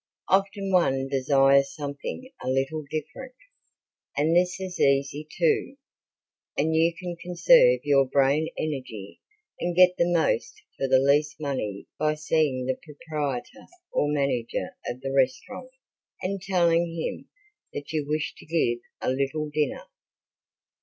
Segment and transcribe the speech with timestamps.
[0.29, 3.35] Often one desires something a little different,
[4.17, 5.77] and this is easy, too,
[6.57, 9.21] and you can conserve your brain energy
[9.59, 15.01] and get the most for the least money by seeing the proprietor or manager of
[15.01, 15.69] the restaurant
[16.23, 17.29] and telling him
[17.71, 19.83] that you wish to give a little dinner.